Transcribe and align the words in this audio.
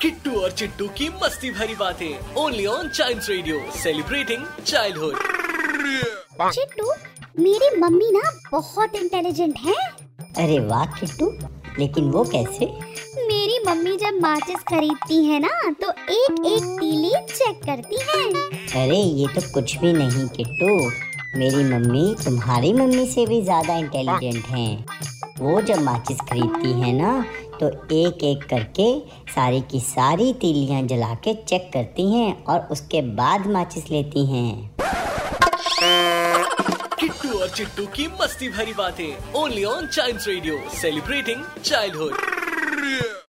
Kittu 0.00 0.30
और 0.40 0.50
चिट्टू 0.52 0.86
की 0.96 1.08
मस्ती 1.22 1.50
भरी 1.50 1.74
बातें 1.74 2.34
only 2.36 2.64
on 2.66 2.88
child 2.88 3.28
radio 3.28 3.60
celebrating 3.74 4.42
childhood 4.66 5.14
Chittu 6.52 6.90
मेरी 7.38 7.70
मम्मी 7.76 8.10
ना 8.12 8.20
बहुत 8.50 8.94
इंटेलिजेंट 8.94 9.58
है। 9.58 9.74
अरे 10.44 10.58
वाह 10.66 10.84
किट्टू 10.98 11.30
लेकिन 11.78 12.10
वो 12.10 12.24
कैसे? 12.24 12.66
मेरी 13.22 13.58
मम्मी 13.68 13.96
जब 13.96 14.20
माचिस 14.22 14.60
खरीदती 14.68 15.24
है 15.24 15.38
ना 15.40 15.70
तो 15.82 15.90
एक 15.90 16.44
एक 16.46 16.62
तीली 16.80 17.14
चेक 17.26 17.64
करती 17.64 18.00
है। 18.02 18.22
अरे 18.82 18.98
ये 18.98 19.26
तो 19.34 19.40
कुछ 19.54 19.76
भी 19.78 19.92
नहीं 19.92 20.28
किट्टू 20.36 20.78
मेरी 21.38 21.64
मम्मी 21.64 22.14
तुम्हारी 22.24 22.72
मम्मी 22.72 23.06
से 23.06 23.26
भी 23.26 23.42
ज़्यादा 23.42 23.76
इंटेलिजेंट 23.78 24.44
हैं। 24.46 24.84
वो 25.40 25.60
जब 25.62 25.80
माचिस 25.82 26.20
खरीदती 26.28 26.70
है 26.80 26.92
ना 26.92 27.10
तो 27.60 27.68
एक 27.94 28.24
एक 28.24 28.44
करके 28.50 28.88
सारी 29.34 29.60
की 29.70 29.80
सारी 29.80 30.32
तीलियाँ 30.40 30.82
जला 30.82 31.12
के 31.24 31.34
चेक 31.42 31.70
करती 31.72 32.10
हैं 32.12 32.44
और 32.44 32.68
उसके 32.70 33.02
बाद 33.16 33.46
माचिस 33.46 33.90
लेती 33.90 34.24
हैं। 34.26 34.70
किट्टू 37.00 37.38
और 37.38 37.48
चिट्टू 37.48 37.86
की 37.96 38.06
मस्ती 38.20 38.48
भरी 38.48 38.72
बातें 38.72 39.32
only 39.40 39.64
on 39.64 39.86
child 39.86 40.28
radio 40.28 40.58
celebrating 40.80 41.44
childhood 41.64 43.24